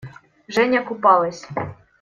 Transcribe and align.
Женя 0.47 0.81
купалась. 0.83 1.45